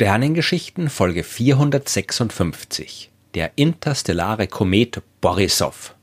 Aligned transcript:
Sternengeschichten 0.00 0.88
Folge 0.88 1.22
456 1.22 3.10
Der 3.34 3.50
interstellare 3.56 4.46
Komet 4.46 5.02
Borisov 5.20 5.94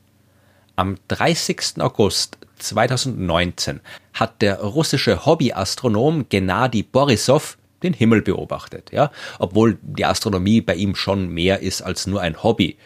Am 0.76 0.98
30. 1.08 1.80
August 1.80 2.38
2019 2.60 3.80
hat 4.12 4.40
der 4.40 4.60
russische 4.60 5.26
Hobbyastronom 5.26 6.28
Gennady 6.28 6.84
Borisov 6.84 7.58
den 7.82 7.92
Himmel 7.92 8.22
beobachtet, 8.22 8.92
ja, 8.92 9.10
obwohl 9.40 9.78
die 9.82 10.04
Astronomie 10.04 10.60
bei 10.60 10.76
ihm 10.76 10.94
schon 10.94 11.28
mehr 11.30 11.58
ist 11.58 11.82
als 11.82 12.06
nur 12.06 12.20
ein 12.20 12.40
Hobby. 12.44 12.76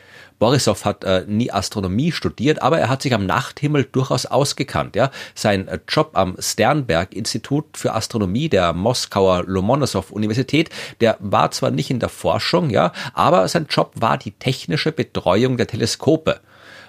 Borisov 0.42 0.84
hat 0.84 1.04
äh, 1.04 1.24
nie 1.28 1.52
Astronomie 1.52 2.10
studiert, 2.10 2.62
aber 2.62 2.80
er 2.80 2.88
hat 2.88 3.00
sich 3.00 3.14
am 3.14 3.26
Nachthimmel 3.26 3.84
durchaus 3.84 4.26
ausgekannt. 4.26 4.96
Ja? 4.96 5.12
Sein 5.36 5.68
äh, 5.68 5.78
Job 5.86 6.10
am 6.14 6.34
Sternberg-Institut 6.36 7.76
für 7.76 7.94
Astronomie 7.94 8.48
der 8.48 8.72
Moskauer 8.72 9.44
Lomonossow-Universität, 9.46 10.68
der 11.00 11.16
war 11.20 11.52
zwar 11.52 11.70
nicht 11.70 11.92
in 11.92 12.00
der 12.00 12.08
Forschung, 12.08 12.70
ja, 12.70 12.90
aber 13.14 13.46
sein 13.46 13.66
Job 13.70 13.92
war 13.94 14.18
die 14.18 14.32
technische 14.32 14.90
Betreuung 14.90 15.58
der 15.58 15.68
Teleskope. 15.68 16.40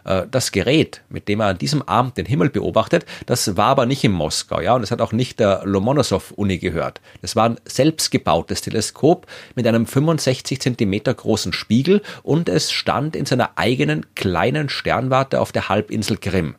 Äh, 0.06 0.24
das 0.30 0.52
Gerät, 0.52 1.02
mit 1.10 1.28
dem 1.28 1.40
er 1.40 1.48
an 1.48 1.58
diesem 1.58 1.82
Abend 1.84 2.18
den 2.18 2.26
Himmel 2.26 2.50
beobachtet, 2.50 3.06
das 3.26 3.58
war 3.58 3.68
aber 3.68 3.86
nicht 3.86 4.04
in 4.04 4.12
Moskau, 4.12 4.60
ja, 4.60 4.76
und 4.76 4.84
es 4.84 4.92
hat 4.92 5.02
auch 5.02 5.12
nicht 5.12 5.40
der 5.40 5.62
Lomonossow-Uni 5.66 6.58
gehört. 6.58 7.02
Das 7.22 7.36
war 7.36 7.50
ein 7.50 7.58
selbstgebautes 7.66 8.62
Teleskop 8.62 9.28
mit 9.56 9.68
einem 9.68 9.86
65 9.86 10.62
Zentimeter 10.62 11.14
großen 11.14 11.54
Spiegel 11.54 12.02
und 12.24 12.50
es 12.50 12.72
stand 12.72 13.16
in 13.16 13.26
seiner 13.26 13.52
eigenen 13.58 14.06
kleinen 14.16 14.70
Sternwarte 14.70 15.40
auf 15.40 15.52
der 15.52 15.70
Halbinsel 15.70 16.18
Krim. 16.18 16.56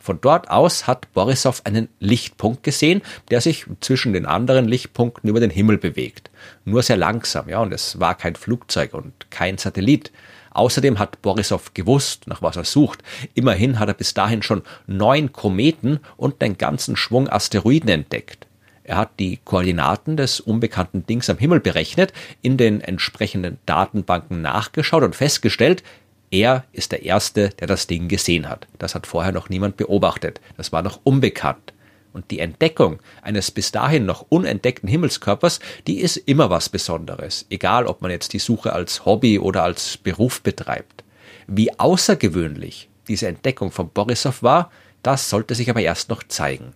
Von 0.00 0.20
dort 0.20 0.50
aus 0.50 0.86
hat 0.86 1.12
Borisov 1.12 1.62
einen 1.64 1.88
Lichtpunkt 1.98 2.62
gesehen, 2.62 3.02
der 3.30 3.40
sich 3.40 3.66
zwischen 3.80 4.12
den 4.14 4.24
anderen 4.24 4.66
Lichtpunkten 4.66 5.28
über 5.28 5.40
den 5.40 5.50
Himmel 5.50 5.76
bewegt. 5.76 6.30
Nur 6.64 6.82
sehr 6.82 6.96
langsam, 6.96 7.48
ja, 7.48 7.60
und 7.60 7.74
es 7.74 8.00
war 8.00 8.14
kein 8.16 8.34
Flugzeug 8.34 8.94
und 8.94 9.30
kein 9.30 9.58
Satellit. 9.58 10.10
Außerdem 10.58 10.98
hat 10.98 11.22
Borisov 11.22 11.72
gewusst, 11.72 12.26
nach 12.26 12.42
was 12.42 12.56
er 12.56 12.64
sucht. 12.64 13.04
Immerhin 13.34 13.78
hat 13.78 13.86
er 13.88 13.94
bis 13.94 14.12
dahin 14.12 14.42
schon 14.42 14.62
neun 14.88 15.30
Kometen 15.30 16.00
und 16.16 16.42
einen 16.42 16.58
ganzen 16.58 16.96
Schwung 16.96 17.28
Asteroiden 17.28 17.88
entdeckt. 17.88 18.48
Er 18.82 18.96
hat 18.96 19.20
die 19.20 19.38
Koordinaten 19.44 20.16
des 20.16 20.40
unbekannten 20.40 21.06
Dings 21.06 21.30
am 21.30 21.38
Himmel 21.38 21.60
berechnet, 21.60 22.12
in 22.42 22.56
den 22.56 22.80
entsprechenden 22.80 23.58
Datenbanken 23.66 24.42
nachgeschaut 24.42 25.04
und 25.04 25.14
festgestellt, 25.14 25.84
er 26.32 26.64
ist 26.72 26.90
der 26.90 27.04
Erste, 27.04 27.50
der 27.50 27.68
das 27.68 27.86
Ding 27.86 28.08
gesehen 28.08 28.48
hat. 28.48 28.66
Das 28.78 28.96
hat 28.96 29.06
vorher 29.06 29.32
noch 29.32 29.48
niemand 29.48 29.76
beobachtet. 29.76 30.40
Das 30.56 30.72
war 30.72 30.82
noch 30.82 30.98
unbekannt. 31.04 31.72
Und 32.18 32.32
die 32.32 32.40
Entdeckung 32.40 32.98
eines 33.22 33.52
bis 33.52 33.70
dahin 33.70 34.04
noch 34.04 34.26
unentdeckten 34.28 34.88
Himmelskörpers, 34.88 35.60
die 35.86 36.00
ist 36.00 36.16
immer 36.16 36.50
was 36.50 36.68
Besonderes, 36.68 37.46
egal 37.48 37.86
ob 37.86 38.02
man 38.02 38.10
jetzt 38.10 38.32
die 38.32 38.40
Suche 38.40 38.72
als 38.72 39.04
Hobby 39.04 39.38
oder 39.38 39.62
als 39.62 39.98
Beruf 39.98 40.42
betreibt. 40.42 41.04
Wie 41.46 41.78
außergewöhnlich 41.78 42.88
diese 43.06 43.28
Entdeckung 43.28 43.70
von 43.70 43.90
Borisov 43.90 44.42
war, 44.42 44.72
das 45.04 45.30
sollte 45.30 45.54
sich 45.54 45.70
aber 45.70 45.80
erst 45.80 46.10
noch 46.10 46.24
zeigen. 46.24 46.72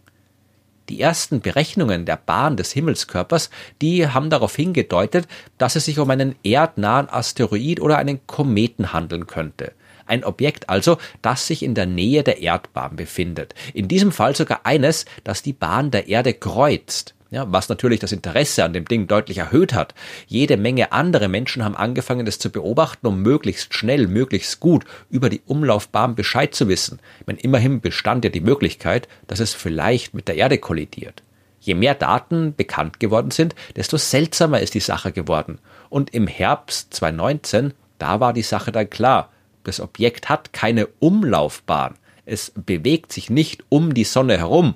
Die 0.89 1.01
ersten 1.01 1.41
Berechnungen 1.41 2.06
der 2.06 2.19
Bahn 2.19 2.56
des 2.56 2.71
Himmelskörpers, 2.71 3.51
die 3.81 4.06
haben 4.06 4.31
darauf 4.31 4.55
hingedeutet, 4.55 5.27
dass 5.59 5.75
es 5.75 5.87
sich 5.87 5.99
um 5.99 6.09
einen 6.09 6.37
erdnahen 6.45 7.09
Asteroid 7.09 7.81
oder 7.81 7.99
einen 7.99 8.25
Kometen 8.29 8.93
handeln 8.93 9.27
könnte. 9.27 9.73
Ein 10.13 10.25
Objekt 10.25 10.69
also, 10.69 10.99
das 11.23 11.47
sich 11.47 11.63
in 11.63 11.75
der 11.75 11.87
Nähe 11.87 12.23
der 12.23 12.43
Erdbahn 12.43 12.97
befindet. 12.97 13.55
In 13.73 13.89
diesem 13.89 14.12
Fall 14.12 14.37
sogar 14.37 14.67
eines, 14.67 15.06
das 15.25 15.41
die 15.41 15.55
Bahn 15.55 15.91
der 15.91 16.06
Erde 16.06 16.34
kreuzt. 16.34 17.15
Ja, 17.31 17.50
was 17.50 17.71
natürlich 17.71 17.99
das 17.99 18.12
Interesse 18.12 18.62
an 18.62 18.75
dem 18.75 18.84
Ding 18.84 19.06
deutlich 19.06 19.39
erhöht 19.39 19.72
hat. 19.72 19.95
Jede 20.27 20.59
Menge 20.59 20.93
andere 20.93 21.28
Menschen 21.28 21.65
haben 21.65 21.75
angefangen, 21.75 22.27
es 22.27 22.39
zu 22.39 22.51
beobachten, 22.51 23.06
um 23.06 23.22
möglichst 23.22 23.72
schnell, 23.72 24.06
möglichst 24.06 24.61
gut 24.61 24.84
über 25.09 25.31
die 25.31 25.41
Umlaufbahn 25.47 26.15
Bescheid 26.15 26.55
zu 26.55 26.69
wissen. 26.69 26.99
Denn 27.27 27.39
immerhin 27.39 27.81
bestand 27.81 28.27
ja 28.27 28.31
die 28.31 28.43
Möglichkeit, 28.43 29.09
dass 29.28 29.41
es 29.41 29.55
vielleicht 29.55 30.12
mit 30.12 30.28
der 30.28 30.37
Erde 30.37 30.59
kollidiert. 30.59 31.22
Je 31.59 31.72
mehr 31.72 31.95
Daten 31.95 32.55
bekannt 32.55 33.01
geworden 33.01 33.31
sind, 33.31 33.55
desto 33.77 33.97
seltsamer 33.97 34.61
ist 34.61 34.75
die 34.75 34.81
Sache 34.81 35.11
geworden. 35.11 35.59
Und 35.89 36.12
im 36.12 36.27
Herbst 36.27 36.93
2019, 36.93 37.72
da 37.99 38.21
war 38.21 38.34
die 38.34 38.43
Sache 38.43 38.72
dann 38.72 38.91
klar. 38.91 39.31
Das 39.65 39.81
Objekt 39.81 40.28
hat 40.28 40.53
keine 40.53 40.89
Umlaufbahn. 40.99 41.95
Es 42.25 42.53
bewegt 42.55 43.12
sich 43.12 43.31
nicht 43.31 43.65
um 43.69 43.95
die 43.95 44.05
Sonne 44.05 44.39
herum, 44.39 44.75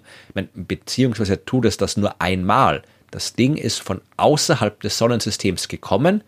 beziehungsweise 0.55 1.45
tut 1.45 1.65
es 1.65 1.77
das 1.77 1.97
nur 1.97 2.21
einmal. 2.21 2.83
Das 3.11 3.35
Ding 3.35 3.57
ist 3.57 3.81
von 3.81 4.01
außerhalb 4.17 4.81
des 4.81 4.99
Sonnensystems 4.99 5.69
gekommen, 5.69 6.23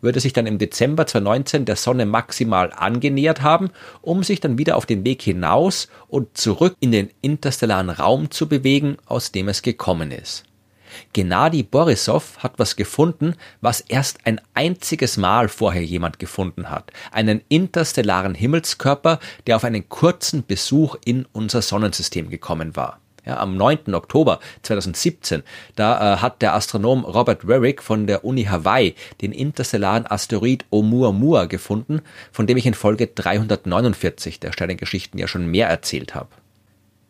würde 0.00 0.20
sich 0.20 0.32
dann 0.32 0.46
im 0.46 0.58
Dezember 0.58 1.06
2019 1.06 1.64
der 1.64 1.76
Sonne 1.76 2.06
maximal 2.06 2.72
angenähert 2.72 3.42
haben, 3.42 3.70
um 4.02 4.22
sich 4.22 4.40
dann 4.40 4.58
wieder 4.58 4.76
auf 4.76 4.84
den 4.84 5.04
Weg 5.04 5.22
hinaus 5.22 5.88
und 6.08 6.36
zurück 6.36 6.76
in 6.80 6.92
den 6.92 7.10
interstellaren 7.22 7.90
Raum 7.90 8.30
zu 8.30 8.48
bewegen, 8.48 8.98
aus 9.06 9.32
dem 9.32 9.48
es 9.48 9.62
gekommen 9.62 10.10
ist. 10.10 10.44
Gennady 11.12 11.62
Borisov 11.62 12.38
hat 12.38 12.58
was 12.58 12.76
gefunden, 12.76 13.34
was 13.60 13.80
erst 13.80 14.18
ein 14.24 14.40
einziges 14.54 15.16
Mal 15.16 15.48
vorher 15.48 15.84
jemand 15.84 16.18
gefunden 16.18 16.70
hat. 16.70 16.92
Einen 17.12 17.42
interstellaren 17.48 18.34
Himmelskörper, 18.34 19.18
der 19.46 19.56
auf 19.56 19.64
einen 19.64 19.88
kurzen 19.88 20.46
Besuch 20.46 20.96
in 21.04 21.26
unser 21.32 21.62
Sonnensystem 21.62 22.30
gekommen 22.30 22.76
war. 22.76 23.00
Ja, 23.26 23.38
am 23.38 23.56
9. 23.56 23.94
Oktober 23.94 24.38
2017, 24.62 25.42
da 25.76 26.14
äh, 26.14 26.16
hat 26.18 26.42
der 26.42 26.54
Astronom 26.54 27.06
Robert 27.06 27.48
Warwick 27.48 27.82
von 27.82 28.06
der 28.06 28.24
Uni 28.24 28.44
Hawaii 28.44 28.94
den 29.22 29.32
interstellaren 29.32 30.06
Asteroid 30.06 30.66
Oumuamua 30.70 31.46
gefunden, 31.46 32.02
von 32.32 32.46
dem 32.46 32.58
ich 32.58 32.66
in 32.66 32.74
Folge 32.74 33.06
349 33.06 34.40
der 34.40 34.52
Sternengeschichten 34.52 35.18
ja 35.18 35.26
schon 35.26 35.46
mehr 35.46 35.68
erzählt 35.68 36.14
habe 36.14 36.28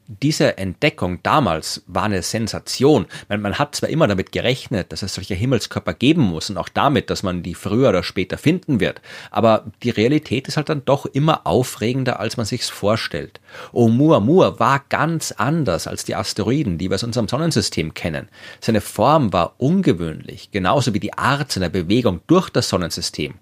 diese 0.06 0.58
Entdeckung 0.58 1.22
damals 1.22 1.82
war 1.86 2.04
eine 2.04 2.22
Sensation. 2.22 3.06
Man, 3.28 3.40
man, 3.40 3.58
hat 3.58 3.74
zwar 3.74 3.88
immer 3.88 4.06
damit 4.06 4.32
gerechnet, 4.32 4.92
dass 4.92 5.02
es 5.02 5.14
solche 5.14 5.34
Himmelskörper 5.34 5.94
geben 5.94 6.22
muss 6.22 6.50
und 6.50 6.58
auch 6.58 6.68
damit, 6.68 7.08
dass 7.10 7.22
man 7.22 7.42
die 7.42 7.54
früher 7.54 7.88
oder 7.88 8.02
später 8.02 8.36
finden 8.36 8.80
wird, 8.80 9.00
aber 9.30 9.64
die 9.82 9.90
Realität 9.90 10.48
ist 10.48 10.56
halt 10.56 10.68
dann 10.68 10.84
doch 10.84 11.06
immer 11.06 11.46
aufregender, 11.46 12.20
als 12.20 12.36
man 12.36 12.46
sich's 12.46 12.68
vorstellt. 12.68 13.40
Oumuamua 13.72 14.58
war 14.58 14.84
ganz 14.88 15.32
anders 15.32 15.86
als 15.86 16.04
die 16.04 16.14
Asteroiden, 16.14 16.78
die 16.78 16.90
wir 16.90 16.96
aus 16.96 17.04
unserem 17.04 17.28
Sonnensystem 17.28 17.94
kennen. 17.94 18.28
Seine 18.60 18.80
Form 18.80 19.32
war 19.32 19.54
ungewöhnlich, 19.58 20.50
genauso 20.50 20.92
wie 20.92 21.00
die 21.00 21.14
Art 21.14 21.50
seiner 21.50 21.70
Bewegung 21.70 22.20
durch 22.26 22.50
das 22.50 22.68
Sonnensystem. 22.68 23.34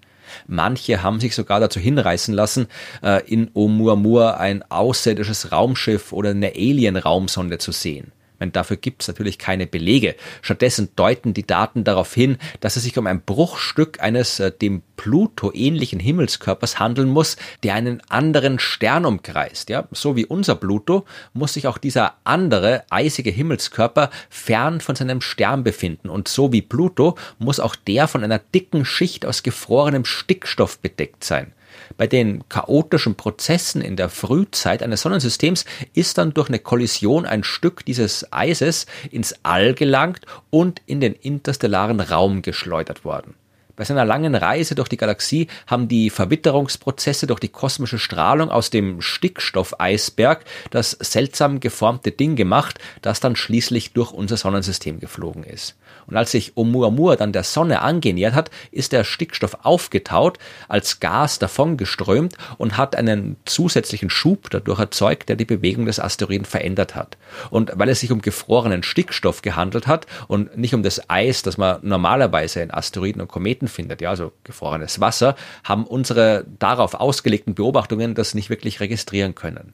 Manche 0.47 1.03
haben 1.03 1.19
sich 1.19 1.35
sogar 1.35 1.59
dazu 1.59 1.79
hinreißen 1.79 2.33
lassen, 2.33 2.67
äh, 3.01 3.21
in 3.25 3.49
Oumuamua 3.53 4.35
ein 4.35 4.63
außerirdisches 4.69 5.51
Raumschiff 5.51 6.13
oder 6.13 6.31
eine 6.31 6.53
Alien-Raumsonde 6.55 7.57
zu 7.57 7.71
sehen 7.71 8.11
meine, 8.43 8.51
dafür 8.51 8.77
gibt 8.77 9.01
es 9.01 9.07
natürlich 9.07 9.39
keine 9.39 9.65
Belege. 9.65 10.15
Stattdessen 10.41 10.89
deuten 10.95 11.33
die 11.33 11.47
Daten 11.47 11.83
darauf 11.83 12.13
hin, 12.13 12.37
dass 12.59 12.75
es 12.75 12.83
sich 12.83 12.97
um 12.97 13.07
ein 13.07 13.21
Bruchstück 13.21 14.01
eines 14.01 14.39
äh, 14.39 14.51
dem 14.51 14.83
Pluto 14.97 15.51
ähnlichen 15.53 15.99
Himmelskörpers 15.99 16.79
handeln 16.79 17.09
muss, 17.09 17.37
der 17.63 17.75
einen 17.75 18.01
anderen 18.09 18.59
Stern 18.59 19.05
umkreist. 19.05 19.69
Ja, 19.69 19.87
so 19.91 20.15
wie 20.15 20.25
unser 20.25 20.55
Pluto 20.55 21.05
muss 21.33 21.53
sich 21.53 21.67
auch 21.67 21.77
dieser 21.77 22.15
andere 22.23 22.83
eisige 22.89 23.31
Himmelskörper 23.31 24.09
fern 24.29 24.81
von 24.81 24.95
seinem 24.95 25.21
Stern 25.21 25.63
befinden. 25.63 26.09
Und 26.09 26.27
so 26.27 26.51
wie 26.51 26.61
Pluto 26.61 27.17
muss 27.39 27.59
auch 27.59 27.75
der 27.75 28.07
von 28.07 28.23
einer 28.23 28.39
dicken 28.39 28.85
Schicht 28.85 29.25
aus 29.25 29.43
gefrorenem 29.43 30.05
Stickstoff 30.05 30.79
bedeckt 30.79 31.23
sein. 31.23 31.53
Bei 31.97 32.07
den 32.07 32.47
chaotischen 32.49 33.15
Prozessen 33.15 33.81
in 33.81 33.95
der 33.95 34.09
Frühzeit 34.09 34.83
eines 34.83 35.01
Sonnensystems 35.01 35.65
ist 35.93 36.17
dann 36.17 36.33
durch 36.33 36.49
eine 36.49 36.59
Kollision 36.59 37.25
ein 37.25 37.43
Stück 37.43 37.85
dieses 37.85 38.31
Eises 38.31 38.85
ins 39.11 39.35
All 39.43 39.73
gelangt 39.73 40.25
und 40.49 40.81
in 40.85 41.01
den 41.01 41.13
interstellaren 41.13 41.99
Raum 41.99 42.41
geschleudert 42.41 43.05
worden. 43.05 43.35
Bei 43.75 43.85
seiner 43.85 44.05
langen 44.05 44.35
Reise 44.35 44.75
durch 44.75 44.87
die 44.87 44.97
Galaxie 44.97 45.47
haben 45.65 45.87
die 45.87 46.11
Verwitterungsprozesse 46.11 47.25
durch 47.25 47.39
die 47.39 47.49
kosmische 47.49 47.97
Strahlung 47.97 48.51
aus 48.51 48.69
dem 48.69 49.01
Stickstoffeisberg 49.01 50.45
das 50.69 50.91
seltsam 50.91 51.59
geformte 51.59 52.11
Ding 52.11 52.35
gemacht, 52.35 52.77
das 53.01 53.19
dann 53.19 53.35
schließlich 53.35 53.93
durch 53.93 54.11
unser 54.11 54.37
Sonnensystem 54.37 54.99
geflogen 54.99 55.43
ist. 55.43 55.75
Und 56.07 56.17
als 56.17 56.31
sich 56.31 56.55
Oumuamua 56.55 57.15
dann 57.15 57.33
der 57.33 57.43
Sonne 57.43 57.81
angenähert 57.81 58.33
hat, 58.33 58.49
ist 58.71 58.91
der 58.91 59.03
Stickstoff 59.03 59.57
aufgetaut, 59.63 60.37
als 60.67 60.99
Gas 60.99 61.39
davongeströmt 61.39 62.35
und 62.57 62.77
hat 62.77 62.95
einen 62.95 63.37
zusätzlichen 63.45 64.09
Schub 64.09 64.49
dadurch 64.49 64.79
erzeugt, 64.79 65.29
der 65.29 65.35
die 65.35 65.45
Bewegung 65.45 65.85
des 65.85 65.99
Asteroiden 65.99 66.45
verändert 66.45 66.95
hat. 66.95 67.17
Und 67.49 67.71
weil 67.75 67.89
es 67.89 67.99
sich 67.99 68.11
um 68.11 68.21
gefrorenen 68.21 68.83
Stickstoff 68.83 69.41
gehandelt 69.41 69.87
hat 69.87 70.07
und 70.27 70.57
nicht 70.57 70.73
um 70.73 70.83
das 70.83 71.09
Eis, 71.09 71.41
das 71.41 71.57
man 71.57 71.79
normalerweise 71.81 72.61
in 72.61 72.71
Asteroiden 72.71 73.21
und 73.21 73.27
Kometen 73.27 73.67
findet, 73.67 74.01
ja, 74.01 74.09
also 74.09 74.31
gefrorenes 74.43 74.99
Wasser, 74.99 75.35
haben 75.63 75.85
unsere 75.85 76.45
darauf 76.59 76.93
ausgelegten 76.93 77.55
Beobachtungen 77.55 78.15
das 78.15 78.33
nicht 78.33 78.49
wirklich 78.49 78.79
registrieren 78.79 79.35
können. 79.35 79.73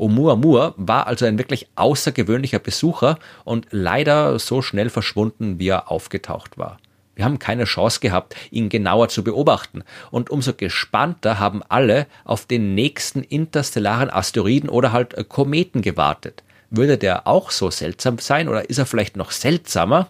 Oumuamua 0.00 0.74
war 0.76 1.06
also 1.06 1.26
ein 1.26 1.38
wirklich 1.38 1.68
außergewöhnlicher 1.76 2.58
Besucher 2.58 3.18
und 3.44 3.66
leider 3.70 4.38
so 4.38 4.62
schnell 4.62 4.88
verschwunden, 4.88 5.58
wie 5.58 5.68
er 5.68 5.90
aufgetaucht 5.90 6.56
war. 6.56 6.78
Wir 7.20 7.26
haben 7.26 7.38
keine 7.38 7.64
Chance 7.64 8.00
gehabt, 8.00 8.34
ihn 8.50 8.70
genauer 8.70 9.10
zu 9.10 9.22
beobachten. 9.22 9.84
Und 10.10 10.30
umso 10.30 10.54
gespannter 10.54 11.38
haben 11.38 11.62
alle 11.68 12.06
auf 12.24 12.46
den 12.46 12.74
nächsten 12.74 13.22
interstellaren 13.22 14.08
Asteroiden 14.08 14.70
oder 14.70 14.92
halt 14.92 15.12
äh, 15.12 15.24
Kometen 15.24 15.82
gewartet. 15.82 16.42
Würde 16.70 16.96
der 16.96 17.26
auch 17.26 17.50
so 17.50 17.70
seltsam 17.70 18.16
sein 18.18 18.48
oder 18.48 18.70
ist 18.70 18.78
er 18.78 18.86
vielleicht 18.86 19.18
noch 19.18 19.32
seltsamer? 19.32 20.08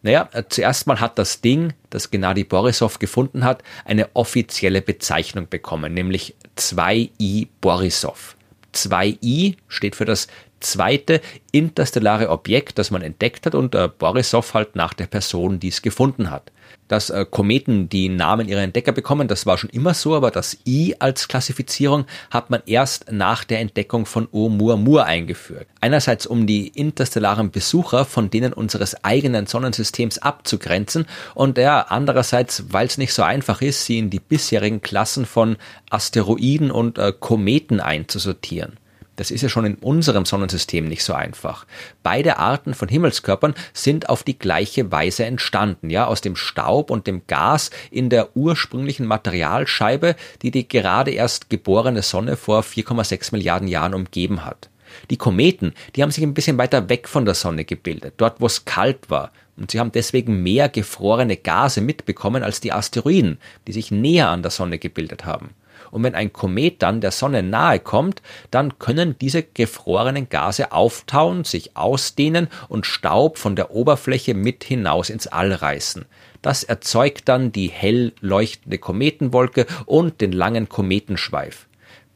Naja, 0.00 0.30
äh, 0.32 0.44
zuerst 0.48 0.86
mal 0.86 1.00
hat 1.00 1.18
das 1.18 1.42
Ding, 1.42 1.74
das 1.90 2.10
Gennady 2.10 2.44
Borisov 2.44 2.98
gefunden 2.98 3.44
hat, 3.44 3.62
eine 3.84 4.08
offizielle 4.14 4.80
Bezeichnung 4.80 5.48
bekommen, 5.50 5.92
nämlich 5.92 6.34
2I 6.56 7.48
Borisov. 7.60 8.37
2I 8.74 9.56
steht 9.68 9.96
für 9.96 10.04
das 10.04 10.28
zweite 10.60 11.20
interstellare 11.52 12.30
Objekt, 12.30 12.78
das 12.78 12.90
man 12.90 13.02
entdeckt 13.02 13.46
hat 13.46 13.54
und 13.54 13.74
äh, 13.74 13.88
Borisov 13.88 14.54
halt 14.54 14.76
nach 14.76 14.94
der 14.94 15.06
Person, 15.06 15.60
die 15.60 15.68
es 15.68 15.82
gefunden 15.82 16.30
hat. 16.30 16.52
Dass 16.88 17.10
äh, 17.10 17.26
Kometen 17.28 17.88
die 17.88 18.08
Namen 18.08 18.48
ihrer 18.48 18.62
Entdecker 18.62 18.92
bekommen, 18.92 19.28
das 19.28 19.46
war 19.46 19.58
schon 19.58 19.70
immer 19.70 19.94
so, 19.94 20.14
aber 20.14 20.30
das 20.30 20.58
I 20.66 20.96
als 20.98 21.28
Klassifizierung 21.28 22.06
hat 22.30 22.50
man 22.50 22.62
erst 22.66 23.10
nach 23.10 23.44
der 23.44 23.60
Entdeckung 23.60 24.06
von 24.06 24.28
Oumuamua 24.32 25.04
eingeführt. 25.04 25.66
Einerseits 25.80 26.26
um 26.26 26.46
die 26.46 26.68
interstellaren 26.68 27.50
Besucher 27.50 28.04
von 28.04 28.30
denen 28.30 28.52
unseres 28.52 29.04
eigenen 29.04 29.46
Sonnensystems 29.46 30.18
abzugrenzen 30.18 31.06
und 31.34 31.58
ja, 31.58 31.82
andererseits, 31.82 32.64
weil 32.72 32.86
es 32.86 32.98
nicht 32.98 33.12
so 33.12 33.22
einfach 33.22 33.62
ist, 33.62 33.84
sie 33.84 33.98
in 33.98 34.10
die 34.10 34.20
bisherigen 34.20 34.80
Klassen 34.80 35.26
von 35.26 35.56
Asteroiden 35.90 36.70
und 36.70 36.98
äh, 36.98 37.12
Kometen 37.18 37.80
einzusortieren. 37.80 38.78
Das 39.18 39.32
ist 39.32 39.42
ja 39.42 39.48
schon 39.48 39.64
in 39.64 39.74
unserem 39.74 40.24
Sonnensystem 40.24 40.86
nicht 40.86 41.02
so 41.02 41.12
einfach. 41.12 41.66
Beide 42.04 42.38
Arten 42.38 42.72
von 42.72 42.86
Himmelskörpern 42.86 43.54
sind 43.72 44.08
auf 44.08 44.22
die 44.22 44.38
gleiche 44.38 44.92
Weise 44.92 45.24
entstanden, 45.24 45.90
ja, 45.90 46.06
aus 46.06 46.20
dem 46.20 46.36
Staub 46.36 46.88
und 46.88 47.08
dem 47.08 47.22
Gas 47.26 47.72
in 47.90 48.10
der 48.10 48.36
ursprünglichen 48.36 49.06
Materialscheibe, 49.06 50.14
die 50.42 50.52
die 50.52 50.68
gerade 50.68 51.10
erst 51.10 51.50
geborene 51.50 52.02
Sonne 52.02 52.36
vor 52.36 52.62
4,6 52.62 53.32
Milliarden 53.32 53.66
Jahren 53.66 53.92
umgeben 53.92 54.44
hat. 54.44 54.70
Die 55.10 55.16
Kometen, 55.16 55.74
die 55.96 56.04
haben 56.04 56.12
sich 56.12 56.22
ein 56.22 56.34
bisschen 56.34 56.56
weiter 56.56 56.88
weg 56.88 57.08
von 57.08 57.24
der 57.24 57.34
Sonne 57.34 57.64
gebildet, 57.64 58.14
dort 58.18 58.40
wo 58.40 58.46
es 58.46 58.66
kalt 58.66 59.10
war, 59.10 59.32
und 59.56 59.72
sie 59.72 59.80
haben 59.80 59.90
deswegen 59.90 60.44
mehr 60.44 60.68
gefrorene 60.68 61.36
Gase 61.36 61.80
mitbekommen 61.80 62.44
als 62.44 62.60
die 62.60 62.72
Asteroiden, 62.72 63.38
die 63.66 63.72
sich 63.72 63.90
näher 63.90 64.28
an 64.28 64.42
der 64.42 64.52
Sonne 64.52 64.78
gebildet 64.78 65.24
haben. 65.24 65.50
Und 65.90 66.02
wenn 66.02 66.14
ein 66.14 66.32
Komet 66.32 66.82
dann 66.82 67.00
der 67.00 67.10
Sonne 67.10 67.42
nahe 67.42 67.78
kommt, 67.78 68.22
dann 68.50 68.78
können 68.78 69.16
diese 69.18 69.42
gefrorenen 69.42 70.28
Gase 70.28 70.72
auftauen, 70.72 71.44
sich 71.44 71.76
ausdehnen 71.76 72.48
und 72.68 72.86
Staub 72.86 73.38
von 73.38 73.56
der 73.56 73.70
Oberfläche 73.70 74.34
mit 74.34 74.64
hinaus 74.64 75.10
ins 75.10 75.26
All 75.26 75.52
reißen. 75.52 76.06
Das 76.42 76.64
erzeugt 76.64 77.28
dann 77.28 77.52
die 77.52 77.68
hell 77.68 78.12
leuchtende 78.20 78.78
Kometenwolke 78.78 79.66
und 79.86 80.20
den 80.20 80.32
langen 80.32 80.68
Kometenschweif. 80.68 81.67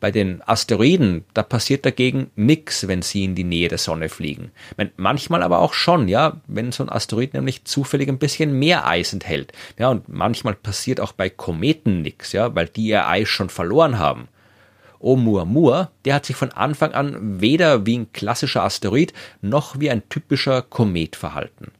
Bei 0.02 0.10
den 0.10 0.42
Asteroiden, 0.44 1.24
da 1.32 1.44
passiert 1.44 1.86
dagegen 1.86 2.32
nichts, 2.34 2.88
wenn 2.88 3.02
sie 3.02 3.22
in 3.22 3.36
die 3.36 3.44
Nähe 3.44 3.68
der 3.68 3.78
Sonne 3.78 4.08
fliegen. 4.08 4.50
Manchmal 4.96 5.44
aber 5.44 5.60
auch 5.60 5.74
schon, 5.74 6.08
ja, 6.08 6.40
wenn 6.48 6.72
so 6.72 6.82
ein 6.82 6.88
Asteroid 6.88 7.34
nämlich 7.34 7.66
zufällig 7.66 8.08
ein 8.08 8.18
bisschen 8.18 8.58
mehr 8.58 8.84
Eis 8.84 9.12
enthält. 9.12 9.52
Ja, 9.78 9.90
und 9.90 10.08
manchmal 10.08 10.54
passiert 10.54 10.98
auch 10.98 11.12
bei 11.12 11.30
Kometen 11.30 12.02
nichts, 12.02 12.32
ja, 12.32 12.52
weil 12.52 12.66
die 12.66 12.86
ihr 12.86 13.06
Eis 13.06 13.28
schon 13.28 13.48
verloren 13.48 14.00
haben. 14.00 14.26
Oumuamua, 14.98 15.92
der 16.04 16.16
hat 16.16 16.26
sich 16.26 16.34
von 16.34 16.50
Anfang 16.50 16.94
an 16.94 17.40
weder 17.40 17.86
wie 17.86 17.98
ein 17.98 18.12
klassischer 18.12 18.64
Asteroid 18.64 19.12
noch 19.40 19.78
wie 19.78 19.88
ein 19.88 20.08
typischer 20.08 20.62
Komet 20.62 21.14
verhalten. 21.14 21.70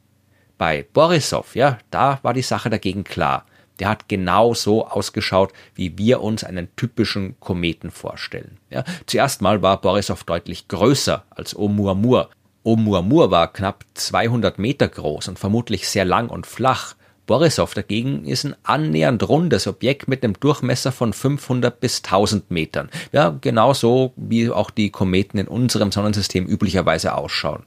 Bei 0.57 0.85
Borisov, 0.93 1.57
ja, 1.57 1.77
da 1.91 2.19
war 2.21 2.33
die 2.33 2.41
Sache 2.41 2.69
dagegen 2.69 3.03
klar. 3.03 3.45
Der 3.79 3.89
hat 3.89 4.07
genau 4.07 4.53
so 4.53 4.87
ausgeschaut, 4.87 5.51
wie 5.75 5.97
wir 5.97 6.21
uns 6.21 6.43
einen 6.43 6.73
typischen 6.75 7.39
Kometen 7.39 7.91
vorstellen. 7.91 8.57
Ja, 8.69 8.83
zuerst 9.05 9.41
mal 9.41 9.61
war 9.61 9.81
Borisov 9.81 10.23
deutlich 10.23 10.67
größer 10.67 11.23
als 11.29 11.55
Oumuamua. 11.55 12.29
Oumuamua 12.63 13.29
war 13.31 13.51
knapp 13.51 13.83
200 13.95 14.59
Meter 14.59 14.87
groß 14.87 15.27
und 15.27 15.39
vermutlich 15.39 15.89
sehr 15.89 16.05
lang 16.05 16.29
und 16.29 16.45
flach. 16.45 16.95
Borisov 17.25 17.73
dagegen 17.73 18.25
ist 18.25 18.43
ein 18.45 18.55
annähernd 18.63 19.27
rundes 19.27 19.65
Objekt 19.65 20.07
mit 20.07 20.23
einem 20.23 20.39
Durchmesser 20.39 20.91
von 20.91 21.13
500 21.13 21.79
bis 21.79 22.03
1000 22.03 22.51
Metern. 22.51 22.89
Ja, 23.11 23.29
genauso 23.39 24.13
wie 24.17 24.49
auch 24.49 24.71
die 24.71 24.91
Kometen 24.91 25.37
in 25.39 25.47
unserem 25.47 25.91
Sonnensystem 25.91 26.45
üblicherweise 26.45 27.15
ausschauen. 27.15 27.63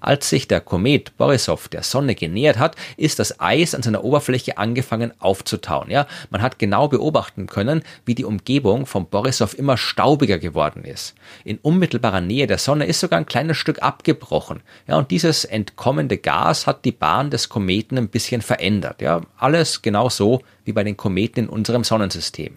Als 0.00 0.30
sich 0.30 0.48
der 0.48 0.60
Komet 0.60 1.16
Borisov 1.18 1.68
der 1.68 1.82
Sonne 1.82 2.14
genähert 2.14 2.58
hat, 2.58 2.76
ist 2.96 3.18
das 3.18 3.38
Eis 3.38 3.74
an 3.74 3.82
seiner 3.82 4.02
Oberfläche 4.02 4.56
angefangen 4.56 5.12
aufzutauen. 5.20 5.90
Ja, 5.90 6.06
man 6.30 6.40
hat 6.40 6.58
genau 6.58 6.88
beobachten 6.88 7.46
können, 7.46 7.82
wie 8.06 8.14
die 8.14 8.24
Umgebung 8.24 8.86
von 8.86 9.06
Borisov 9.06 9.54
immer 9.54 9.76
staubiger 9.76 10.38
geworden 10.38 10.84
ist. 10.84 11.14
In 11.44 11.58
unmittelbarer 11.58 12.22
Nähe 12.22 12.46
der 12.46 12.58
Sonne 12.58 12.86
ist 12.86 13.00
sogar 13.00 13.18
ein 13.18 13.26
kleines 13.26 13.58
Stück 13.58 13.82
abgebrochen. 13.82 14.62
Ja, 14.86 14.96
und 14.96 15.10
dieses 15.10 15.44
entkommende 15.44 16.16
Gas 16.16 16.66
hat 16.66 16.84
die 16.84 16.92
Bahn 16.92 17.30
des 17.30 17.48
Kometen 17.50 17.98
ein 17.98 18.08
bisschen 18.08 18.40
verändert. 18.40 19.02
Ja, 19.02 19.20
alles 19.36 19.82
genau 19.82 20.08
so 20.08 20.42
wie 20.64 20.72
bei 20.72 20.84
den 20.84 20.96
Kometen 20.96 21.44
in 21.44 21.48
unserem 21.50 21.84
Sonnensystem. 21.84 22.56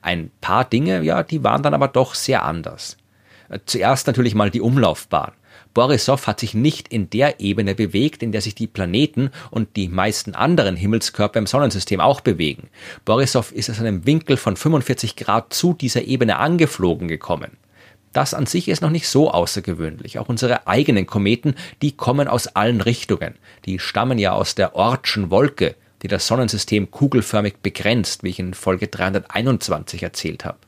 Ein 0.00 0.30
paar 0.40 0.64
Dinge, 0.64 1.02
ja, 1.02 1.22
die 1.22 1.44
waren 1.44 1.62
dann 1.62 1.74
aber 1.74 1.88
doch 1.88 2.14
sehr 2.14 2.44
anders. 2.44 2.96
Zuerst 3.66 4.06
natürlich 4.06 4.34
mal 4.34 4.50
die 4.50 4.60
Umlaufbahn. 4.60 5.32
Borisov 5.74 6.26
hat 6.26 6.40
sich 6.40 6.54
nicht 6.54 6.88
in 6.88 7.08
der 7.10 7.40
Ebene 7.40 7.74
bewegt, 7.74 8.22
in 8.22 8.32
der 8.32 8.42
sich 8.42 8.54
die 8.54 8.66
Planeten 8.66 9.30
und 9.50 9.76
die 9.76 9.88
meisten 9.88 10.34
anderen 10.34 10.76
Himmelskörper 10.76 11.38
im 11.38 11.46
Sonnensystem 11.46 12.00
auch 12.00 12.20
bewegen. 12.20 12.68
Borisov 13.04 13.52
ist 13.52 13.70
aus 13.70 13.80
einem 13.80 14.06
Winkel 14.06 14.36
von 14.36 14.56
45 14.56 15.16
Grad 15.16 15.54
zu 15.54 15.72
dieser 15.72 16.02
Ebene 16.02 16.36
angeflogen 16.36 17.08
gekommen. 17.08 17.56
Das 18.12 18.34
an 18.34 18.44
sich 18.44 18.68
ist 18.68 18.82
noch 18.82 18.90
nicht 18.90 19.08
so 19.08 19.30
außergewöhnlich. 19.30 20.18
Auch 20.18 20.28
unsere 20.28 20.66
eigenen 20.66 21.06
Kometen, 21.06 21.54
die 21.80 21.92
kommen 21.92 22.28
aus 22.28 22.46
allen 22.48 22.82
Richtungen. 22.82 23.36
Die 23.64 23.78
stammen 23.78 24.18
ja 24.18 24.32
aus 24.32 24.54
der 24.54 24.74
Ortschen 24.74 25.30
Wolke, 25.30 25.76
die 26.02 26.08
das 26.08 26.26
Sonnensystem 26.26 26.90
kugelförmig 26.90 27.56
begrenzt, 27.62 28.22
wie 28.22 28.28
ich 28.28 28.38
in 28.38 28.52
Folge 28.52 28.88
321 28.88 30.02
erzählt 30.02 30.44
habe. 30.44 30.58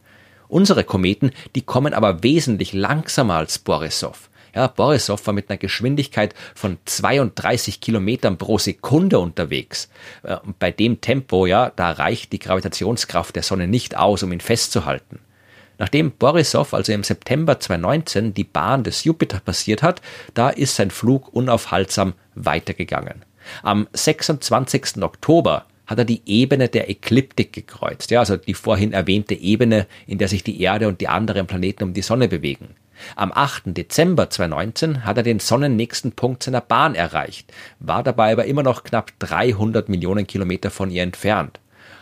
Unsere 0.49 0.85
Kometen, 0.85 1.33
die 1.55 1.63
kommen 1.63 1.93
aber 1.93 2.23
wesentlich 2.23 2.73
langsamer 2.73 3.35
als 3.35 3.59
Borisov. 3.59 4.31
Ja, 4.55 4.69
Borisov 4.69 5.27
war 5.27 5.35
mit 5.35 5.51
einer 5.51 5.57
Geschwindigkeit 5.57 6.35
von 6.55 6.79
32 6.85 7.81
Kilometern 7.81 8.39
pro 8.39 8.59
Sekunde 8.59 9.19
unterwegs. 9.19 9.89
Äh, 10.23 10.37
und 10.37 10.59
bei 10.59 10.71
dem 10.71 11.01
Tempo, 11.01 11.47
ja, 11.47 11.73
da 11.75 11.91
reicht 11.91 12.33
die 12.33 12.39
Gravitationskraft 12.39 13.35
der 13.35 13.43
Sonne 13.43 13.67
nicht 13.67 13.97
aus, 13.97 14.23
um 14.23 14.33
ihn 14.33 14.41
festzuhalten. 14.41 15.19
Nachdem 15.79 16.13
Borisov 16.13 16.73
also 16.73 16.93
im 16.93 17.03
September 17.03 17.59
2019 17.59 18.33
die 18.33 18.45
Bahn 18.45 18.85
des 18.85 19.03
Jupiter 19.03 19.41
passiert 19.41 19.83
hat, 19.83 20.01
da 20.33 20.51
ist 20.51 20.77
sein 20.77 20.93
Flug 20.93 21.35
unaufhaltsam 21.35 22.15
weitergegangen. 22.37 23.25
Am 23.65 23.89
26. 23.93 25.03
Oktober 25.03 25.67
hat 25.87 25.99
er 25.99 26.05
die 26.05 26.23
Ebene 26.27 26.69
der 26.69 26.89
Ekliptik 26.89 27.53
gekreuzt, 27.53 28.11
ja, 28.11 28.21
also 28.21 28.37
die 28.37 28.55
vorhin 28.55 28.93
erwähnte 28.93 29.35
Ebene, 29.35 29.87
in 30.07 30.19
der 30.19 30.29
sich 30.29 30.45
die 30.45 30.61
Erde 30.63 30.89
und 30.89 31.01
die 31.01 31.09
anderen 31.09 31.47
Planeten 31.47 31.85
um 31.85 31.93
die 31.93 32.03
Sonne 32.03 32.29
bewegen. 32.29 32.69
Am 33.17 33.33
8. 33.33 33.63
Dezember 33.67 34.31
2019 34.31 35.05
hat 35.05 35.17
er 35.17 35.23
den 35.23 35.41
sonnennächsten 35.41 36.13
Punkt 36.13 36.43
seiner 36.43 36.61
Bahn 36.61 36.95
erreicht, 36.95 37.53
war 37.79 38.03
dabei 38.03 38.33
aber 38.33 38.45
immer 38.47 38.63
noch 38.63 38.85
knapp 38.85 39.13
300 39.19 39.89
Millionen 39.89 40.27
Kilometer 40.27 40.71
von 40.71 40.91
ihr 40.91 41.03
entfernt. 41.03 41.61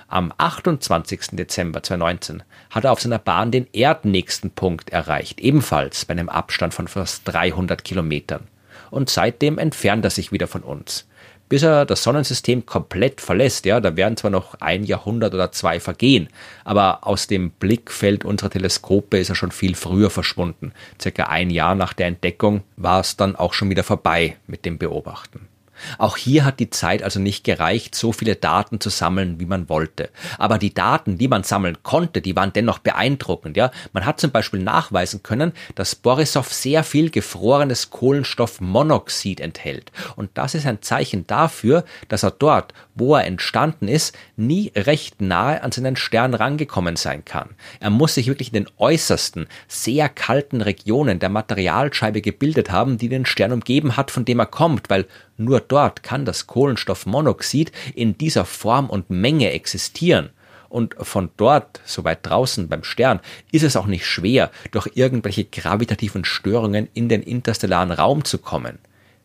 Am 0.08 0.32
28. 0.36 1.20
Dezember 1.32 1.82
2019 1.82 2.42
hat 2.70 2.84
er 2.84 2.92
auf 2.92 3.00
seiner 3.00 3.18
Bahn 3.18 3.50
den 3.50 3.66
erdnächsten 3.72 4.50
Punkt 4.50 4.90
erreicht, 4.90 5.40
ebenfalls 5.40 6.04
bei 6.04 6.12
einem 6.12 6.28
Abstand 6.28 6.74
von 6.74 6.86
fast 6.86 7.22
300 7.24 7.82
Kilometern. 7.82 8.46
Und 8.90 9.08
seitdem 9.08 9.58
entfernt 9.58 10.04
er 10.04 10.10
sich 10.10 10.30
wieder 10.30 10.48
von 10.48 10.62
uns 10.62 11.06
bis 11.52 11.64
er 11.64 11.84
das 11.84 12.02
Sonnensystem 12.02 12.64
komplett 12.64 13.20
verlässt. 13.20 13.66
Ja, 13.66 13.78
da 13.78 13.94
werden 13.94 14.16
zwar 14.16 14.30
noch 14.30 14.54
ein 14.60 14.84
Jahrhundert 14.84 15.34
oder 15.34 15.52
zwei 15.52 15.80
vergehen, 15.80 16.30
aber 16.64 17.06
aus 17.06 17.26
dem 17.26 17.50
Blickfeld 17.50 18.24
unserer 18.24 18.48
Teleskope 18.48 19.18
ist 19.18 19.28
er 19.28 19.34
schon 19.34 19.50
viel 19.50 19.74
früher 19.74 20.08
verschwunden. 20.08 20.72
Circa 20.98 21.24
ein 21.24 21.50
Jahr 21.50 21.74
nach 21.74 21.92
der 21.92 22.06
Entdeckung 22.06 22.62
war 22.78 23.00
es 23.00 23.18
dann 23.18 23.36
auch 23.36 23.52
schon 23.52 23.68
wieder 23.68 23.82
vorbei 23.82 24.38
mit 24.46 24.64
dem 24.64 24.78
Beobachten. 24.78 25.51
Auch 25.98 26.16
hier 26.16 26.44
hat 26.44 26.60
die 26.60 26.70
Zeit 26.70 27.02
also 27.02 27.20
nicht 27.20 27.44
gereicht, 27.44 27.94
so 27.94 28.12
viele 28.12 28.36
Daten 28.36 28.80
zu 28.80 28.90
sammeln, 28.90 29.40
wie 29.40 29.46
man 29.46 29.68
wollte. 29.68 30.10
Aber 30.38 30.58
die 30.58 30.74
Daten, 30.74 31.18
die 31.18 31.28
man 31.28 31.44
sammeln 31.44 31.78
konnte, 31.82 32.20
die 32.20 32.36
waren 32.36 32.52
dennoch 32.52 32.78
beeindruckend. 32.78 33.56
Ja, 33.56 33.70
man 33.92 34.06
hat 34.06 34.20
zum 34.20 34.30
Beispiel 34.30 34.60
nachweisen 34.60 35.22
können, 35.22 35.52
dass 35.74 35.94
Borisov 35.94 36.52
sehr 36.52 36.84
viel 36.84 37.10
gefrorenes 37.10 37.90
Kohlenstoffmonoxid 37.90 39.40
enthält. 39.40 39.92
Und 40.16 40.30
das 40.34 40.54
ist 40.54 40.66
ein 40.66 40.82
Zeichen 40.82 41.26
dafür, 41.26 41.84
dass 42.08 42.22
er 42.22 42.30
dort, 42.30 42.74
wo 42.94 43.14
er 43.14 43.24
entstanden 43.26 43.88
ist, 43.88 44.16
nie 44.36 44.72
recht 44.76 45.20
nahe 45.20 45.62
an 45.62 45.72
seinen 45.72 45.96
Stern 45.96 46.34
rangekommen 46.34 46.96
sein 46.96 47.24
kann. 47.24 47.50
Er 47.80 47.90
muss 47.90 48.14
sich 48.14 48.26
wirklich 48.26 48.48
in 48.48 48.64
den 48.64 48.70
äußersten, 48.76 49.46
sehr 49.68 50.08
kalten 50.08 50.60
Regionen 50.60 51.18
der 51.18 51.28
Materialscheibe 51.28 52.20
gebildet 52.20 52.70
haben, 52.70 52.98
die 52.98 53.08
den 53.08 53.26
Stern 53.26 53.52
umgeben 53.52 53.96
hat, 53.96 54.10
von 54.10 54.24
dem 54.24 54.38
er 54.38 54.46
kommt, 54.46 54.90
weil 54.90 55.06
Nur 55.44 55.60
dort 55.60 56.02
kann 56.02 56.24
das 56.24 56.46
Kohlenstoffmonoxid 56.46 57.72
in 57.94 58.16
dieser 58.16 58.44
Form 58.44 58.88
und 58.88 59.10
Menge 59.10 59.50
existieren. 59.50 60.30
Und 60.68 60.94
von 60.98 61.30
dort, 61.36 61.80
so 61.84 62.04
weit 62.04 62.20
draußen 62.22 62.68
beim 62.68 62.84
Stern, 62.84 63.20
ist 63.50 63.62
es 63.62 63.76
auch 63.76 63.86
nicht 63.86 64.06
schwer, 64.06 64.50
durch 64.70 64.88
irgendwelche 64.94 65.44
gravitativen 65.44 66.24
Störungen 66.24 66.88
in 66.94 67.08
den 67.08 67.22
interstellaren 67.22 67.90
Raum 67.90 68.24
zu 68.24 68.38
kommen. 68.38 68.78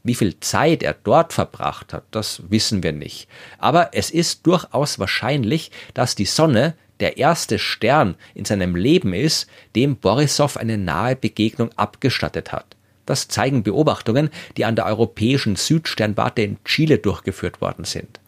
Wie 0.03 0.15
viel 0.15 0.39
Zeit 0.39 0.83
er 0.83 0.95
dort 1.03 1.33
verbracht 1.33 1.93
hat, 1.93 2.05
das 2.11 2.41
wissen 2.49 2.81
wir 2.81 2.93
nicht. 2.93 3.27
Aber 3.57 3.89
es 3.93 4.09
ist 4.09 4.47
durchaus 4.47 4.99
wahrscheinlich, 4.99 5.71
dass 5.93 6.15
die 6.15 6.25
Sonne 6.25 6.75
der 6.99 7.17
erste 7.17 7.59
Stern 7.59 8.15
in 8.33 8.45
seinem 8.45 8.75
Leben 8.75 9.13
ist, 9.13 9.47
dem 9.75 9.97
Borissow 9.97 10.57
eine 10.57 10.77
nahe 10.77 11.15
Begegnung 11.15 11.71
abgestattet 11.75 12.51
hat. 12.51 12.76
Das 13.07 13.27
zeigen 13.27 13.63
Beobachtungen, 13.63 14.29
die 14.57 14.65
an 14.65 14.75
der 14.75 14.85
europäischen 14.85 15.55
Südsternwarte 15.55 16.43
in 16.43 16.63
Chile 16.65 16.99
durchgeführt 16.99 17.61
worden 17.61 17.85
sind. 17.85 18.19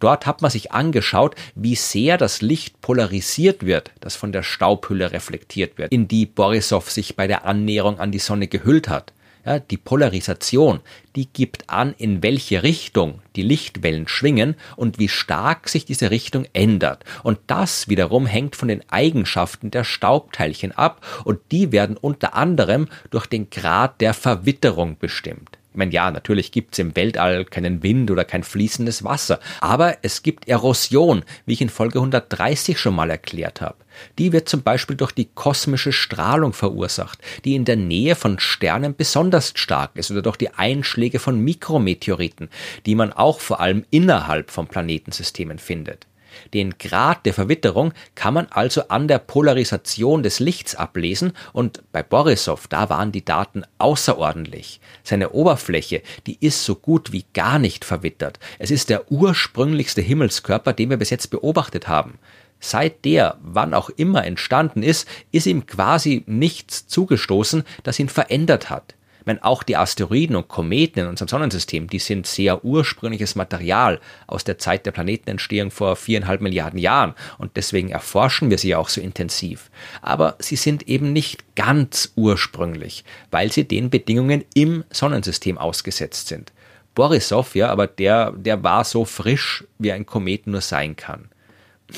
Dort 0.00 0.26
hat 0.26 0.42
man 0.42 0.50
sich 0.50 0.72
angeschaut, 0.72 1.36
wie 1.54 1.76
sehr 1.76 2.18
das 2.18 2.42
Licht 2.42 2.80
polarisiert 2.80 3.64
wird, 3.64 3.92
das 4.00 4.16
von 4.16 4.32
der 4.32 4.42
Staubhülle 4.42 5.12
reflektiert 5.12 5.78
wird, 5.78 5.92
in 5.92 6.08
die 6.08 6.26
Borissow 6.26 6.88
sich 6.90 7.14
bei 7.14 7.26
der 7.26 7.44
Annäherung 7.44 8.00
an 8.00 8.10
die 8.10 8.18
Sonne 8.18 8.48
gehüllt 8.48 8.88
hat. 8.88 9.12
Ja, 9.44 9.58
die 9.58 9.76
Polarisation, 9.76 10.80
die 11.16 11.26
gibt 11.26 11.68
an, 11.68 11.94
in 11.98 12.22
welche 12.22 12.62
Richtung 12.62 13.22
die 13.34 13.42
Lichtwellen 13.42 14.06
schwingen 14.06 14.54
und 14.76 15.00
wie 15.00 15.08
stark 15.08 15.68
sich 15.68 15.84
diese 15.84 16.12
Richtung 16.12 16.46
ändert. 16.52 17.04
Und 17.24 17.40
das 17.48 17.88
wiederum 17.88 18.26
hängt 18.26 18.54
von 18.54 18.68
den 18.68 18.88
Eigenschaften 18.88 19.72
der 19.72 19.82
Staubteilchen 19.82 20.70
ab 20.70 21.04
und 21.24 21.40
die 21.50 21.72
werden 21.72 21.96
unter 21.96 22.34
anderem 22.34 22.86
durch 23.10 23.26
den 23.26 23.50
Grad 23.50 24.00
der 24.00 24.14
Verwitterung 24.14 24.96
bestimmt. 24.98 25.58
Ich 25.72 25.78
meine, 25.78 25.90
ja, 25.90 26.10
natürlich 26.10 26.52
gibt's 26.52 26.78
im 26.78 26.94
Weltall 26.96 27.46
keinen 27.46 27.82
Wind 27.82 28.10
oder 28.10 28.24
kein 28.24 28.42
fließendes 28.42 29.04
Wasser, 29.04 29.40
aber 29.62 29.96
es 30.02 30.22
gibt 30.22 30.46
Erosion, 30.46 31.24
wie 31.46 31.54
ich 31.54 31.62
in 31.62 31.70
Folge 31.70 31.98
130 31.98 32.78
schon 32.78 32.94
mal 32.94 33.08
erklärt 33.08 33.62
habe. 33.62 33.76
Die 34.18 34.32
wird 34.32 34.50
zum 34.50 34.62
Beispiel 34.62 34.96
durch 34.96 35.12
die 35.12 35.30
kosmische 35.34 35.92
Strahlung 35.92 36.52
verursacht, 36.52 37.20
die 37.46 37.54
in 37.54 37.64
der 37.64 37.76
Nähe 37.76 38.16
von 38.16 38.38
Sternen 38.38 38.94
besonders 38.94 39.54
stark 39.56 39.92
ist 39.94 40.10
oder 40.10 40.20
durch 40.20 40.36
die 40.36 40.52
Einschläge 40.52 41.18
von 41.18 41.40
Mikrometeoriten, 41.40 42.50
die 42.84 42.94
man 42.94 43.12
auch 43.12 43.40
vor 43.40 43.60
allem 43.60 43.86
innerhalb 43.90 44.50
von 44.50 44.66
Planetensystemen 44.66 45.58
findet. 45.58 46.06
Den 46.54 46.78
Grad 46.78 47.26
der 47.26 47.34
Verwitterung 47.34 47.92
kann 48.14 48.34
man 48.34 48.46
also 48.50 48.88
an 48.88 49.08
der 49.08 49.18
Polarisation 49.18 50.22
des 50.22 50.40
Lichts 50.40 50.74
ablesen 50.74 51.32
und 51.52 51.82
bei 51.92 52.02
Borisov, 52.02 52.68
da 52.68 52.90
waren 52.90 53.12
die 53.12 53.24
Daten 53.24 53.64
außerordentlich. 53.78 54.80
Seine 55.02 55.30
Oberfläche, 55.30 56.02
die 56.26 56.38
ist 56.40 56.64
so 56.64 56.74
gut 56.74 57.12
wie 57.12 57.24
gar 57.34 57.58
nicht 57.58 57.84
verwittert. 57.84 58.38
Es 58.58 58.70
ist 58.70 58.90
der 58.90 59.10
ursprünglichste 59.10 60.00
Himmelskörper, 60.00 60.72
den 60.72 60.90
wir 60.90 60.96
bis 60.96 61.10
jetzt 61.10 61.30
beobachtet 61.30 61.88
haben. 61.88 62.18
Seit 62.60 63.04
der, 63.04 63.38
wann 63.42 63.74
auch 63.74 63.90
immer 63.90 64.24
entstanden 64.24 64.84
ist, 64.84 65.08
ist 65.32 65.46
ihm 65.46 65.66
quasi 65.66 66.22
nichts 66.26 66.86
zugestoßen, 66.86 67.64
das 67.82 67.98
ihn 67.98 68.08
verändert 68.08 68.70
hat. 68.70 68.94
Ich 69.22 69.26
meine, 69.26 69.44
auch 69.44 69.62
die 69.62 69.76
Asteroiden 69.76 70.34
und 70.34 70.48
Kometen 70.48 70.98
in 70.98 71.06
unserem 71.06 71.28
Sonnensystem, 71.28 71.86
die 71.86 72.00
sind 72.00 72.26
sehr 72.26 72.64
ursprüngliches 72.64 73.36
Material 73.36 74.00
aus 74.26 74.42
der 74.42 74.58
Zeit 74.58 74.84
der 74.84 74.90
Planetenentstehung 74.90 75.70
vor 75.70 75.94
viereinhalb 75.94 76.40
Milliarden 76.40 76.80
Jahren 76.80 77.14
und 77.38 77.56
deswegen 77.56 77.90
erforschen 77.90 78.50
wir 78.50 78.58
sie 78.58 78.74
auch 78.74 78.88
so 78.88 79.00
intensiv. 79.00 79.70
Aber 80.00 80.34
sie 80.40 80.56
sind 80.56 80.88
eben 80.88 81.12
nicht 81.12 81.54
ganz 81.54 82.12
ursprünglich, 82.16 83.04
weil 83.30 83.52
sie 83.52 83.62
den 83.62 83.90
Bedingungen 83.90 84.44
im 84.54 84.82
Sonnensystem 84.90 85.56
ausgesetzt 85.56 86.26
sind. 86.26 86.52
Borisov, 86.96 87.54
ja, 87.54 87.70
aber 87.70 87.86
der, 87.86 88.32
der 88.32 88.64
war 88.64 88.82
so 88.82 89.04
frisch, 89.04 89.62
wie 89.78 89.92
ein 89.92 90.04
Komet 90.04 90.48
nur 90.48 90.62
sein 90.62 90.96
kann 90.96 91.28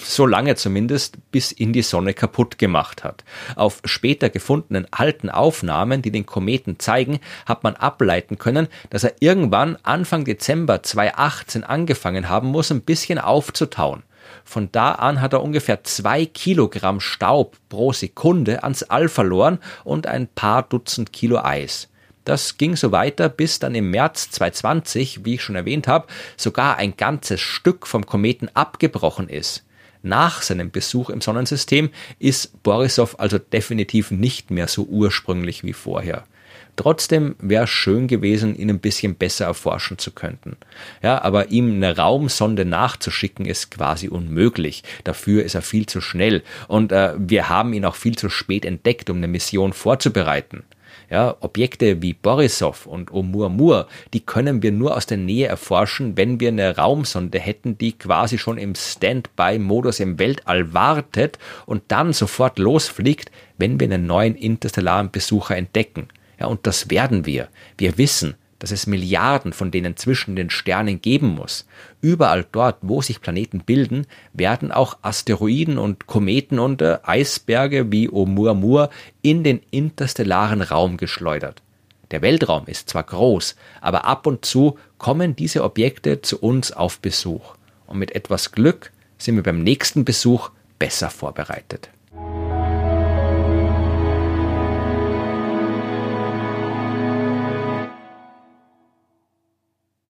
so 0.03 0.27
lange 0.27 0.55
zumindest, 0.57 1.17
bis 1.31 1.53
ihn 1.53 1.73
die 1.73 1.83
Sonne 1.83 2.15
kaputt 2.15 2.59
gemacht 2.59 3.05
hat. 3.05 3.25
Auf 3.57 3.81
später 3.85 4.31
gefundenen 4.31 4.87
alten 4.91 5.31
Aufnahmen, 5.31 6.03
die 6.03 6.11
den 6.11 6.27
Kometen 6.27 6.79
zeigen, 6.79 7.21
hat 7.47 7.65
man 7.65 7.77
ableiten 7.77 8.39
können, 8.39 8.69
dass 8.91 9.05
er 9.05 9.15
irgendwann 9.21 9.77
Anfang 9.83 10.25
Dezember 10.25 10.83
2018 10.83 11.65
angefangen 11.65 12.29
haben 12.29 12.49
muss, 12.49 12.71
ein 12.71 12.83
bisschen 12.83 13.19
aufzutauen. 13.19 14.03
Von 14.45 14.71
da 14.73 14.93
an 14.93 15.21
hat 15.21 15.33
er 15.33 15.43
ungefähr 15.43 15.85
zwei 15.85 16.27
Kilogramm 16.27 17.01
Staub 17.01 17.57
pro 17.69 17.93
Sekunde 17.93 18.63
ans 18.63 18.83
All 18.83 19.09
verloren 19.09 19.59
und 19.85 20.07
ein 20.07 20.29
paar 20.29 20.63
Dutzend 20.63 21.13
Kilo 21.13 21.39
Eis. 21.39 21.89
Das 22.25 22.57
ging 22.57 22.75
so 22.75 22.91
weiter, 22.91 23.29
bis 23.29 23.59
dann 23.59 23.75
im 23.75 23.91
März 23.91 24.31
2020, 24.31 25.25
wie 25.25 25.35
ich 25.35 25.43
schon 25.43 25.57
erwähnt 25.57 25.87
habe, 25.87 26.07
sogar 26.37 26.77
ein 26.79 26.97
ganzes 26.97 27.41
Stück 27.41 27.87
vom 27.87 28.07
Kometen 28.07 28.49
abgebrochen 28.55 29.29
ist. 29.29 29.65
Nach 30.05 30.43
seinem 30.43 30.71
Besuch 30.71 31.09
im 31.09 31.23
Sonnensystem 31.23 31.89
ist 32.19 32.63
Borisov 32.63 33.19
also 33.19 33.39
definitiv 33.39 34.11
nicht 34.11 34.51
mehr 34.51 34.69
so 34.69 34.85
ursprünglich 34.85 35.65
wie 35.65 35.73
vorher. 35.73 36.25
Trotzdem 36.77 37.37
wäre 37.39 37.67
schön 37.67 38.07
gewesen, 38.07 38.55
ihn 38.55 38.69
ein 38.69 38.81
bisschen 38.81 39.15
besser 39.15 39.47
erforschen 39.47 39.97
zu 39.97 40.11
können. 40.11 40.57
Ja, 41.03 41.23
aber 41.23 41.53
ihm 41.53 41.77
eine 41.77 41.97
Raumsonde 41.97 42.67
nachzuschicken 42.67 43.47
ist 43.47 43.71
quasi 43.71 44.09
unmöglich. 44.09 44.83
Dafür 45.05 45.43
ist 45.43 45.55
er 45.55 45.63
viel 45.63 45.87
zu 45.87 46.03
schnell 46.03 46.43
und 46.69 46.93
äh, 46.93 47.15
wir 47.17 47.49
haben 47.49 47.73
ihn 47.73 47.87
auch 47.87 47.97
viel 47.97 48.19
zu 48.19 48.29
spät 48.29 48.67
entdeckt, 48.67 49.09
um 49.09 49.17
eine 49.17 49.29
Mission 49.29 49.73
vorzubereiten. 49.73 50.65
Ja, 51.11 51.37
Objekte 51.41 52.03
wie 52.03 52.15
Borisov 52.15 52.87
und 52.87 53.13
Oumuamua, 53.13 53.87
die 54.13 54.21
können 54.21 54.63
wir 54.63 54.73
nur 54.73 54.97
aus 54.97 55.07
der 55.07 55.19
Nähe 55.19 55.47
erforschen, 55.47 56.17
wenn 56.17 56.41
wir 56.41 56.49
eine 56.49 56.77
Raumsonde 56.77 57.39
hätten, 57.39 57.79
die 57.79 57.93
quasi 57.93 58.39
schon 58.39 58.59
im 58.59 58.75
Standby-Modus 58.75 60.01
im 60.01 60.19
Weltall 60.19 60.73
wartet 60.73 61.39
und 61.67 61.83
dann 61.89 62.13
sofort 62.13 62.59
losfliegt, 62.59 63.31
wenn 63.59 63.79
wir 63.79 63.87
einen 63.87 64.07
neuen 64.07 64.35
interstellaren 64.35 65.11
Besucher 65.11 65.57
entdecken. 65.57 66.09
Ja, 66.39 66.47
und 66.47 66.67
das 66.67 66.91
werden 66.91 67.27
wir. 67.27 67.49
Wir 67.79 67.97
wissen, 67.99 68.35
dass 68.65 68.71
es 68.71 68.87
Milliarden 68.87 69.53
von 69.53 69.71
denen 69.71 69.95
zwischen 69.99 70.37
den 70.37 70.49
Sternen 70.49 71.03
geben 71.03 71.35
muss. 71.35 71.67
Überall 72.01 72.47
dort, 72.51 72.79
wo 72.81 73.03
sich 73.03 73.21
Planeten 73.21 73.61
bilden, 73.61 74.07
werden 74.33 74.73
auch 74.73 74.97
Asteroiden 75.03 75.77
und 75.77 76.07
Kometen 76.07 76.59
und 76.59 76.81
äh, 76.81 76.97
Eisberge 77.03 77.93
wie 77.93 78.09
Oumuamua 78.09 78.89
in 79.21 79.45
den 79.45 79.61
interstellaren 79.71 80.63
Raum 80.63 80.97
geschleudert. 80.97 81.61
Der 82.11 82.23
Weltraum 82.23 82.65
ist 82.67 82.89
zwar 82.89 83.03
groß, 83.03 83.55
aber 83.83 84.07
ab 84.07 84.27
und 84.27 84.47
zu 84.47 84.79
kommen 84.97 85.37
diese 85.37 85.63
Objekte 85.63 86.23
zu 86.23 86.41
uns 86.41 86.73
auf 86.73 87.01
Besuch. 87.01 87.57
Und 87.87 87.99
mit 87.99 88.15
etwas 88.15 88.51
Glück 88.53 88.93
sind 89.19 89.37
wir 89.37 89.43
beim 89.43 89.63
nächsten 89.63 90.07
Besuch 90.07 90.49
besser 90.79 91.11
vorbereitet. 91.11 91.91